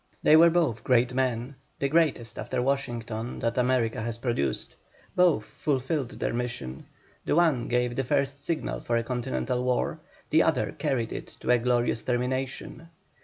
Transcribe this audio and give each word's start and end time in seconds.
They 0.23 0.35
were 0.35 0.49
both 0.49 0.83
great 0.83 1.13
men, 1.13 1.53
the 1.77 1.87
greatest 1.87 2.39
after 2.39 2.59
Washington 2.59 3.37
that 3.41 3.59
America 3.59 4.01
has 4.01 4.17
produced. 4.17 4.73
Both 5.15 5.45
fulfilled 5.45 6.19
their 6.19 6.33
mission. 6.33 6.87
The 7.23 7.35
one 7.35 7.67
gave 7.67 7.95
the 7.95 8.03
first 8.03 8.43
signal 8.43 8.79
for 8.79 8.97
a 8.97 9.03
continental 9.03 9.63
war, 9.63 9.99
the 10.31 10.41
other 10.41 10.71
carried 10.71 11.13
it 11.13 11.27
to 11.41 11.51
a 11.51 11.59
glorious 11.59 12.01
termination. 12.01 12.89